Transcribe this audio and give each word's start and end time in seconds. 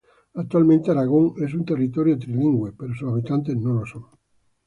Actualmente 0.33 0.89
Aragón 0.89 1.33
es 1.45 1.53
un 1.53 1.63
territorio 1.63 2.17
trilingüe, 2.17 2.71
pero 2.75 2.91
sus 2.95 3.11
habitantes 3.11 3.55
no 3.55 3.71
lo 3.73 3.85
son. 3.85 4.05